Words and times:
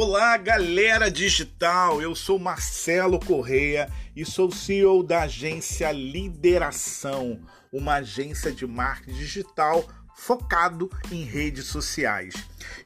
Olá, 0.00 0.36
galera 0.36 1.10
digital! 1.10 2.00
Eu 2.00 2.14
sou 2.14 2.38
Marcelo 2.38 3.18
Correia 3.18 3.90
e 4.14 4.24
sou 4.24 4.48
CEO 4.48 5.02
da 5.02 5.22
agência 5.22 5.90
Lideração, 5.90 7.40
uma 7.72 7.94
agência 7.94 8.52
de 8.52 8.64
marketing 8.64 9.18
digital 9.18 9.84
focado 10.14 10.88
em 11.10 11.24
redes 11.24 11.64
sociais. 11.66 12.32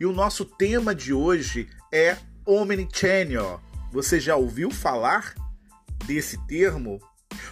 E 0.00 0.06
o 0.06 0.12
nosso 0.12 0.46
tema 0.46 0.94
de 0.94 1.12
hoje 1.12 1.68
é 1.92 2.16
Omnichannel. 2.46 3.60
Você 3.92 4.18
já 4.18 4.34
ouviu 4.34 4.70
falar 4.70 5.34
desse 6.06 6.38
termo? 6.46 6.98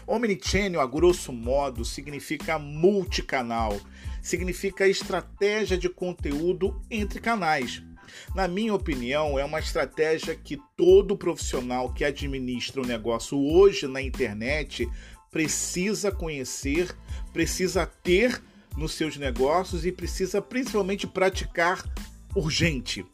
Omnichannel, 0.06 0.80
a 0.80 0.86
grosso 0.86 1.34
modo, 1.34 1.84
significa 1.84 2.58
multicanal, 2.58 3.78
significa 4.22 4.88
estratégia 4.88 5.76
de 5.76 5.90
conteúdo 5.90 6.80
entre 6.90 7.20
canais. 7.20 7.82
Na 8.34 8.46
minha 8.48 8.74
opinião, 8.74 9.38
é 9.38 9.44
uma 9.44 9.58
estratégia 9.58 10.34
que 10.34 10.58
todo 10.76 11.16
profissional 11.16 11.92
que 11.92 12.04
administra 12.04 12.80
um 12.80 12.86
negócio 12.86 13.38
hoje 13.38 13.86
na 13.86 14.00
internet 14.00 14.88
precisa 15.30 16.10
conhecer, 16.10 16.94
precisa 17.32 17.86
ter 17.86 18.42
nos 18.76 18.94
seus 18.94 19.16
negócios 19.16 19.84
e 19.84 19.92
precisa 19.92 20.40
principalmente 20.40 21.06
praticar 21.06 21.84
urgente. 22.34 23.04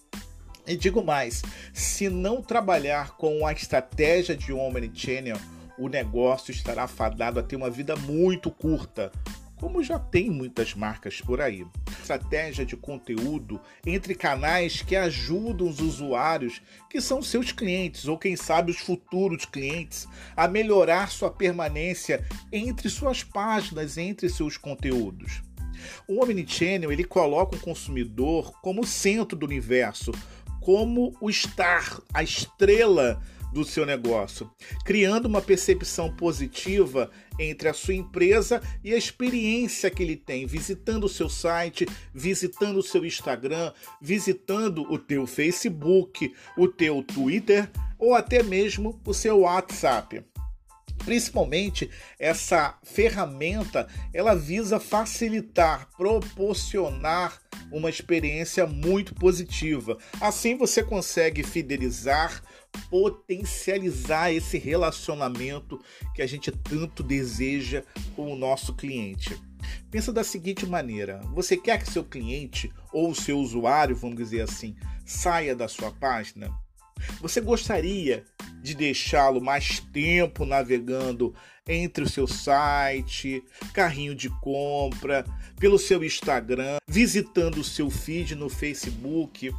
E 0.67 0.77
digo 0.77 1.03
mais, 1.03 1.43
se 1.73 2.09
não 2.09 2.43
trabalhar 2.43 3.17
com 3.17 3.47
a 3.47 3.53
estratégia 3.53 4.37
de 4.37 4.53
Omnichannel, 4.53 5.39
o 5.79 5.89
negócio 5.89 6.51
estará 6.51 6.89
fadado 6.89 7.39
a 7.39 7.43
ter 7.43 7.55
uma 7.55 7.71
vida 7.71 7.95
muito 7.97 8.51
curta, 8.51 9.13
como 9.61 9.83
já 9.83 9.99
tem 9.99 10.31
muitas 10.31 10.75
marcas 10.75 11.21
por 11.21 11.41
aí. 11.41 11.67
Estratégia 12.01 12.65
de 12.65 12.77
conteúdo 12.77 13.61
entre 13.85 14.15
canais 14.15 14.83
que 14.83 14.95
ajudam 14.95 15.69
os 15.69 15.81
usuários, 15.81 16.61
que 16.91 17.01
são 17.01 17.23
seus 17.23 17.53
clientes 17.53 18.07
ou 18.07 18.19
quem 18.19 18.37
sabe 18.37 18.71
os 18.71 18.79
futuros 18.79 19.45
clientes, 19.45 20.07
a 20.37 20.47
melhorar 20.47 21.11
sua 21.11 21.31
permanência 21.31 22.25
entre 22.53 22.89
suas 22.89 23.25
páginas, 23.25 23.97
entre 23.99 24.29
seus 24.29 24.57
conteúdos. 24.57 25.43
O 26.07 26.23
Omnichannel 26.23 26.93
ele 26.93 27.05
coloca 27.05 27.57
o 27.57 27.61
consumidor 27.61 28.53
como 28.61 28.87
centro 28.87 29.37
do 29.37 29.47
universo, 29.47 30.13
como 30.61 31.17
o 31.21 31.31
star, 31.31 32.01
a 32.13 32.23
estrela 32.23 33.23
do 33.57 33.65
seu 33.65 33.87
negócio, 33.87 34.51
criando 34.85 35.25
uma 35.25 35.41
percepção 35.41 36.15
positiva 36.15 37.11
entre 37.39 37.71
a 37.71 37.73
sua 37.73 37.95
empresa 37.95 38.61
e 38.85 38.93
a 38.93 38.99
experiência 38.99 39.91
que 39.91 40.03
ele 40.03 40.15
tem 40.15 40.47
visitando 40.47 41.05
o 41.05 41.09
seu 41.09 41.27
site, 41.31 41.89
visitando 42.13 42.77
o 42.77 42.83
seu 42.83 43.03
Instagram, 43.03 43.73
visitando 43.99 44.83
o 44.93 44.99
teu 44.99 45.27
Facebook, 45.27 46.35
o 46.55 46.69
teu 46.69 47.03
Twitter 47.03 47.71
ou 47.99 48.15
até 48.15 48.43
mesmo 48.43 49.01
o 49.07 49.15
seu 49.15 49.41
WhatsApp. 49.41 50.23
Principalmente 50.99 51.89
essa 52.19 52.79
ferramenta, 52.83 53.89
ela 54.13 54.35
visa 54.35 54.79
facilitar, 54.79 55.89
proporcionar 55.97 57.41
uma 57.71 57.91
experiência 57.91 58.67
muito 58.67 59.15
positiva. 59.15 59.99
Assim 60.21 60.57
você 60.57 60.83
consegue 60.83 61.43
fidelizar, 61.43 62.43
potencializar 62.91 64.33
esse 64.33 64.59
relacionamento 64.59 65.81
que 66.15 66.23
a 66.23 66.27
gente 66.27 66.51
tanto 66.51 67.03
deseja 67.03 67.83
com 68.15 68.33
o 68.33 68.37
nosso 68.37 68.75
cliente. 68.75 69.41
Pensa 69.91 70.13
da 70.13 70.23
seguinte 70.23 70.67
maneira: 70.67 71.21
você 71.33 71.57
quer 71.57 71.83
que 71.83 71.91
seu 71.91 72.05
cliente 72.05 72.73
ou 72.93 73.15
seu 73.15 73.39
usuário, 73.39 73.97
vamos 73.97 74.17
dizer 74.17 74.43
assim, 74.43 74.77
saia 75.05 75.55
da 75.55 75.69
sua 75.69 75.91
página? 75.91 76.51
Você 77.21 77.41
gostaria 77.41 78.25
de 78.67 78.75
deixá-lo 78.75 79.41
mais 79.41 79.79
tempo 79.79 80.45
navegando 80.45 81.33
entre 81.69 82.03
o 82.03 82.09
seu 82.09 82.27
site, 82.27 83.45
carrinho 83.73 84.13
de 84.13 84.29
compra, 84.29 85.25
pelo 85.57 85.79
seu 85.79 86.03
Instagram, 86.03 86.79
visitando 86.89 87.59
o 87.59 87.65
seu 87.65 87.89
feed 87.89 88.35
no 88.35 88.49
Facebook? 88.49 89.55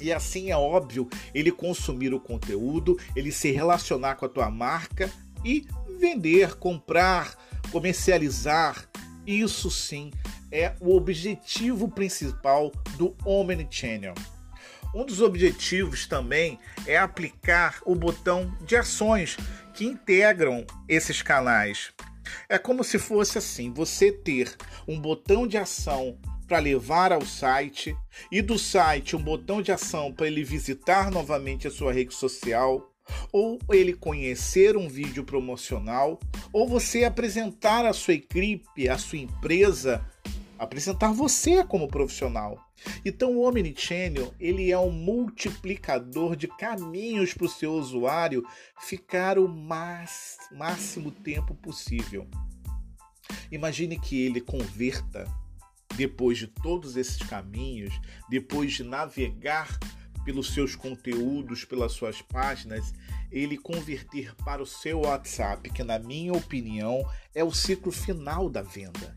E 0.00 0.12
assim 0.12 0.50
é 0.50 0.56
óbvio 0.56 1.08
ele 1.32 1.52
consumir 1.52 2.12
o 2.12 2.18
conteúdo, 2.18 2.98
ele 3.14 3.30
se 3.30 3.52
relacionar 3.52 4.16
com 4.16 4.26
a 4.26 4.28
tua 4.28 4.50
marca 4.50 5.08
e 5.44 5.64
vender, 5.96 6.56
comprar, 6.56 7.36
comercializar. 7.70 8.88
Isso 9.24 9.70
sim 9.70 10.10
é 10.50 10.74
o 10.80 10.96
objetivo 10.96 11.88
principal 11.88 12.72
do 12.96 13.14
Omnichannel. 13.24 14.14
Um 14.94 15.04
dos 15.04 15.20
objetivos 15.20 16.06
também 16.06 16.58
é 16.86 16.96
aplicar 16.96 17.80
o 17.84 17.96
botão 17.96 18.56
de 18.64 18.76
ações 18.76 19.36
que 19.74 19.84
integram 19.84 20.64
esses 20.88 21.20
canais. 21.20 21.92
É 22.48 22.58
como 22.58 22.84
se 22.84 22.98
fosse 22.98 23.36
assim: 23.38 23.72
você 23.72 24.12
ter 24.12 24.56
um 24.86 25.00
botão 25.00 25.48
de 25.48 25.58
ação 25.58 26.16
para 26.46 26.58
levar 26.58 27.12
ao 27.12 27.24
site 27.24 27.96
e 28.30 28.40
do 28.40 28.58
site 28.58 29.16
um 29.16 29.22
botão 29.22 29.60
de 29.60 29.72
ação 29.72 30.12
para 30.12 30.28
ele 30.28 30.44
visitar 30.44 31.10
novamente 31.10 31.66
a 31.66 31.70
sua 31.70 31.92
rede 31.92 32.14
social, 32.14 32.92
ou 33.32 33.58
ele 33.70 33.94
conhecer 33.94 34.76
um 34.76 34.88
vídeo 34.88 35.24
promocional, 35.24 36.20
ou 36.52 36.68
você 36.68 37.04
apresentar 37.04 37.84
a 37.84 37.92
sua 37.92 38.14
equipe, 38.14 38.88
a 38.88 38.96
sua 38.96 39.18
empresa 39.18 40.04
apresentar 40.56 41.12
você 41.12 41.64
como 41.64 41.88
profissional. 41.88 42.63
Então 43.04 43.36
o 43.36 43.48
Omnichannel 43.48 44.34
ele 44.38 44.70
é 44.70 44.78
um 44.78 44.90
multiplicador 44.90 46.36
de 46.36 46.48
caminhos 46.48 47.32
para 47.32 47.46
o 47.46 47.48
seu 47.48 47.72
usuário 47.72 48.44
ficar 48.80 49.38
o 49.38 49.48
mais, 49.48 50.36
máximo 50.52 51.10
tempo 51.10 51.54
possível. 51.54 52.28
Imagine 53.50 53.98
que 53.98 54.20
ele 54.20 54.40
converta 54.40 55.26
depois 55.96 56.38
de 56.38 56.46
todos 56.46 56.96
esses 56.96 57.18
caminhos, 57.18 57.94
depois 58.28 58.72
de 58.72 58.82
navegar 58.82 59.78
pelos 60.24 60.52
seus 60.54 60.74
conteúdos, 60.74 61.64
pelas 61.64 61.92
suas 61.92 62.22
páginas, 62.22 62.92
ele 63.30 63.58
converter 63.58 64.34
para 64.36 64.62
o 64.62 64.66
seu 64.66 65.00
WhatsApp, 65.02 65.70
que 65.70 65.84
na 65.84 65.98
minha 65.98 66.32
opinião 66.32 67.08
é 67.34 67.44
o 67.44 67.52
ciclo 67.52 67.92
final 67.92 68.48
da 68.48 68.62
venda. 68.62 69.16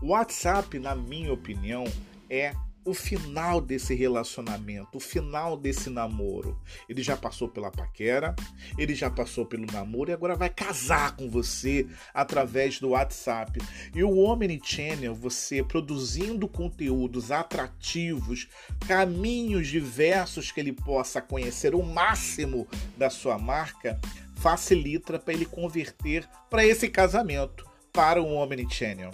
O 0.00 0.08
WhatsApp, 0.08 0.78
na 0.78 0.94
minha 0.94 1.32
opinião, 1.32 1.84
é 2.30 2.54
o 2.84 2.92
final 2.92 3.60
desse 3.60 3.94
relacionamento, 3.94 4.98
o 4.98 5.00
final 5.00 5.56
desse 5.56 5.88
namoro. 5.88 6.60
Ele 6.88 7.02
já 7.02 7.16
passou 7.16 7.48
pela 7.48 7.70
paquera, 7.70 8.34
ele 8.76 8.94
já 8.94 9.10
passou 9.10 9.46
pelo 9.46 9.66
namoro 9.66 10.10
e 10.10 10.12
agora 10.12 10.36
vai 10.36 10.50
casar 10.50 11.16
com 11.16 11.28
você 11.28 11.86
através 12.12 12.78
do 12.78 12.90
WhatsApp. 12.90 13.58
E 13.94 14.04
o 14.04 14.18
Omnichannel, 14.18 15.14
você 15.14 15.62
produzindo 15.62 16.46
conteúdos 16.46 17.30
atrativos, 17.30 18.48
caminhos 18.86 19.68
diversos 19.68 20.52
que 20.52 20.60
ele 20.60 20.72
possa 20.72 21.22
conhecer 21.22 21.74
o 21.74 21.82
máximo 21.82 22.68
da 22.96 23.08
sua 23.08 23.38
marca, 23.38 23.98
facilita 24.36 25.18
para 25.18 25.32
ele 25.32 25.46
converter 25.46 26.28
para 26.50 26.66
esse 26.66 26.88
casamento, 26.88 27.64
para 27.92 28.20
o 28.20 28.34
Omnichannel. 28.34 29.10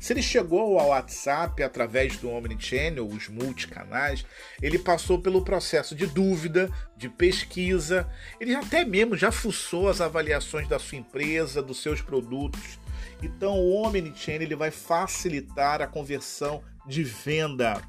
Se 0.00 0.12
ele 0.12 0.22
chegou 0.22 0.78
ao 0.78 0.88
WhatsApp 0.88 1.62
através 1.62 2.16
do 2.16 2.30
Omnichannel, 2.30 3.06
os 3.06 3.28
multicanais, 3.28 4.24
ele 4.62 4.78
passou 4.78 5.20
pelo 5.20 5.44
processo 5.44 5.94
de 5.94 6.06
dúvida, 6.06 6.70
de 6.96 7.08
pesquisa, 7.08 8.08
ele 8.40 8.54
até 8.54 8.84
mesmo 8.84 9.16
já 9.16 9.32
fuçou 9.32 9.88
as 9.88 10.00
avaliações 10.00 10.68
da 10.68 10.78
sua 10.78 10.98
empresa, 10.98 11.62
dos 11.62 11.82
seus 11.82 12.00
produtos. 12.00 12.78
Então 13.22 13.54
o 13.58 13.82
Omnichannel 13.82 14.42
ele 14.42 14.56
vai 14.56 14.70
facilitar 14.70 15.82
a 15.82 15.86
conversão 15.86 16.62
de 16.86 17.02
venda 17.02 17.82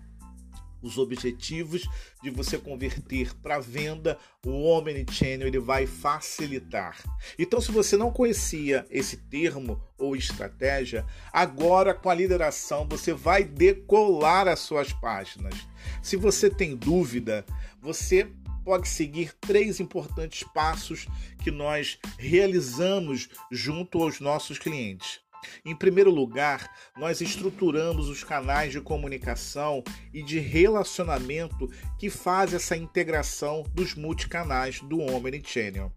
os 0.82 0.98
objetivos 0.98 1.88
de 2.22 2.30
você 2.30 2.58
converter 2.58 3.34
para 3.36 3.60
venda, 3.60 4.18
o 4.46 4.64
Omnichannel 4.66 5.48
ele 5.48 5.60
vai 5.60 5.86
facilitar. 5.86 6.98
Então, 7.38 7.60
se 7.60 7.72
você 7.72 7.98
não 7.98 8.12
conhecia 8.12 8.86
esse 8.90 9.18
termo 9.18 9.82
ou 9.98 10.16
estratégia, 10.16 11.06
agora 11.32 11.94
com 11.94 12.10
a 12.10 12.14
lideração 12.14 12.88
você 12.88 13.14
vai 13.14 13.44
decolar 13.44 14.48
as 14.48 14.60
suas 14.60 14.94
páginas. 14.94 15.54
Se 16.02 16.16
você 16.16 16.50
tem 16.50 16.76
dúvida, 16.76 17.46
você 17.82 18.28
pode 18.64 18.88
seguir 18.88 19.34
três 19.40 19.80
importantes 19.80 20.44
passos 20.54 21.08
que 21.44 21.50
nós 21.50 21.98
realizamos 22.18 23.30
junto 23.52 24.02
aos 24.02 24.20
nossos 24.20 24.60
clientes. 24.60 25.22
Em 25.66 25.76
primeiro 25.76 26.12
lugar, 26.12 26.70
nós 26.98 27.22
estruturamos 27.22 28.10
os 28.10 28.24
canais 28.24 28.72
de 28.72 28.82
comunicação 28.82 29.84
e 30.14 30.24
de 30.24 30.40
relacionamento 30.40 31.70
que 31.98 32.10
faz 32.10 32.54
essa 32.54 32.76
integração 32.76 33.64
dos 33.74 33.96
multicanais 33.96 34.80
do 34.82 35.00
Omnichannel. 35.00 35.94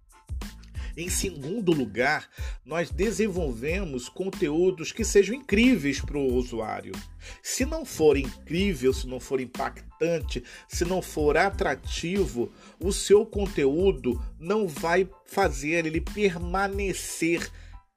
Em 0.97 1.09
segundo 1.09 1.73
lugar, 1.73 2.29
nós 2.65 2.91
desenvolvemos 2.91 4.11
conteúdos 4.11 4.93
que 4.93 5.05
sejam 5.05 5.35
incríveis 5.35 6.01
para 6.01 6.19
o 6.19 6.35
usuário. 6.35 6.93
Se 7.43 7.65
não 7.65 7.85
for 7.85 8.17
incrível, 8.17 8.93
se 8.93 9.07
não 9.07 9.19
for 9.19 9.41
impactante, 9.41 10.45
se 10.69 10.85
não 10.85 11.01
for 11.01 11.37
atrativo, 11.39 12.53
o 12.79 12.93
seu 12.93 13.25
conteúdo 13.25 14.23
não 14.39 14.69
vai 14.69 15.09
fazer 15.25 15.87
ele 15.87 16.01
permanecer 16.01 17.51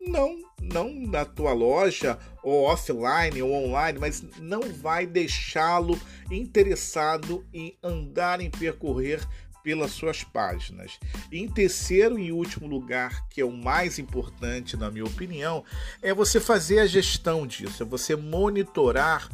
não, 0.07 0.37
não 0.61 0.93
na 0.93 1.25
tua 1.25 1.53
loja 1.53 2.17
ou 2.43 2.63
offline 2.63 3.41
ou 3.41 3.51
online, 3.51 3.99
mas 3.99 4.23
não 4.39 4.61
vai 4.61 5.05
deixá-lo 5.05 5.99
interessado 6.29 7.45
em 7.53 7.77
andar 7.83 8.39
em 8.39 8.49
percorrer 8.49 9.25
pelas 9.63 9.91
suas 9.91 10.23
páginas. 10.23 10.99
Em 11.31 11.49
terceiro 11.49 12.19
e 12.19 12.31
último 12.31 12.67
lugar, 12.67 13.27
que 13.29 13.41
é 13.41 13.45
o 13.45 13.51
mais 13.51 13.97
importante 13.97 14.77
na 14.77 14.91
minha 14.91 15.05
opinião, 15.05 15.63
é 16.03 16.13
você 16.13 16.39
fazer 16.39 16.79
a 16.79 16.85
gestão 16.85 17.47
disso, 17.47 17.81
é 17.81 17.85
você 17.85 18.15
monitorar 18.15 19.27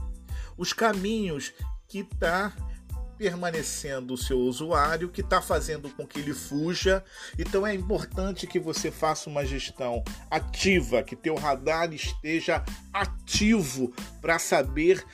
os 0.57 0.71
caminhos 0.71 1.51
que 1.85 1.99
está 1.99 2.53
permanecendo 3.21 4.15
o 4.15 4.17
seu 4.17 4.39
usuário, 4.39 5.07
que 5.07 5.21
está 5.21 5.39
fazendo 5.39 5.91
com 5.91 6.07
que 6.07 6.17
ele 6.17 6.33
fuja. 6.33 7.03
Então 7.37 7.67
é 7.67 7.71
importante 7.71 8.47
que 8.47 8.59
você 8.59 8.89
faça 8.89 9.29
uma 9.29 9.45
gestão 9.45 10.03
ativa, 10.27 11.03
que 11.03 11.15
teu 11.15 11.35
radar 11.35 11.93
esteja 11.93 12.65
ativo 12.91 13.93
para 14.19 14.39
saber 14.39 15.05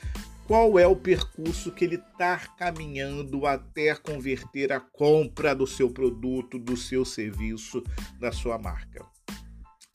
qual 0.46 0.78
é 0.78 0.86
o 0.86 0.96
percurso 0.96 1.70
que 1.70 1.84
ele 1.84 1.96
está 1.96 2.38
caminhando 2.56 3.44
até 3.44 3.94
converter 3.94 4.72
a 4.72 4.80
compra 4.80 5.54
do 5.54 5.66
seu 5.66 5.90
produto, 5.90 6.58
do 6.58 6.78
seu 6.78 7.04
serviço, 7.04 7.84
da 8.18 8.32
sua 8.32 8.56
marca. 8.56 9.04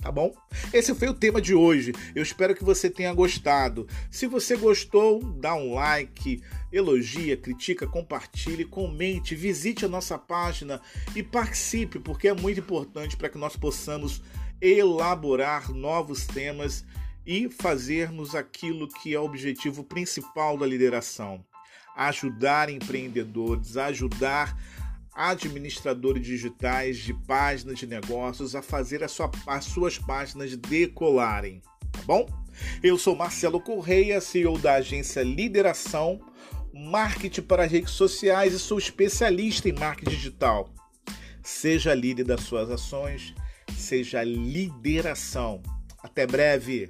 Tá 0.04 0.12
bom? 0.12 0.36
Esse 0.74 0.94
foi 0.94 1.08
o 1.08 1.14
tema 1.14 1.40
de 1.40 1.56
hoje. 1.56 1.94
Eu 2.14 2.22
espero 2.22 2.54
que 2.54 2.64
você 2.64 2.90
tenha 2.90 3.14
gostado. 3.14 3.88
Se 4.12 4.28
você 4.28 4.58
gostou, 4.58 5.24
dá 5.24 5.56
um 5.56 5.76
like, 5.76 6.44
elogia, 6.74 7.38
critica, 7.38 7.88
compartilhe, 7.88 8.66
comente, 8.66 9.34
visite 9.34 9.86
a 9.86 9.88
nossa 9.88 10.18
página 10.18 10.82
e 11.16 11.24
participe, 11.24 12.00
porque 12.00 12.28
é 12.28 12.34
muito 12.34 12.60
importante 12.60 13.16
para 13.16 13.30
que 13.30 13.38
nós 13.38 13.56
possamos 13.56 14.22
elaborar 14.60 15.72
novos 15.72 16.28
temas 16.28 16.84
e 17.26 17.50
fazermos 17.50 18.36
aquilo 18.36 18.90
que 18.90 19.16
é 19.16 19.20
o 19.20 19.24
objetivo 19.24 19.86
principal 19.86 20.58
da 20.58 20.68
lideração: 20.68 21.46
ajudar 21.96 22.68
empreendedores, 22.68 23.78
ajudar 23.78 24.54
administradores 25.16 26.26
digitais 26.26 26.98
de 26.98 27.14
páginas 27.14 27.80
de 27.80 27.88
negócios 27.88 28.56
a 28.56 28.62
fazer 28.62 29.04
a 29.04 29.08
sua, 29.08 29.30
as 29.48 29.66
suas 29.66 29.98
páginas 29.98 30.56
decolarem, 30.56 31.62
tá 31.92 32.02
bom? 32.06 32.28
Eu 32.82 32.98
sou 32.98 33.16
Marcelo 33.16 33.60
Correia, 33.60 34.22
CEO 34.22 34.58
da 34.58 34.76
agência 34.76 35.24
Lideração, 35.24 36.20
marketing 36.74 37.42
para 37.42 37.66
redes 37.66 37.92
sociais 37.92 38.54
e 38.54 38.60
sou 38.60 38.78
especialista 38.78 39.70
em 39.70 39.74
marketing 39.74 40.12
digital. 40.12 40.70
Seja 41.44 41.94
líder 41.94 42.24
das 42.24 42.42
suas 42.42 42.70
ações, 42.70 43.34
seja 43.76 44.24
lideração. 44.24 45.62
Até 46.02 46.26
breve! 46.26 46.90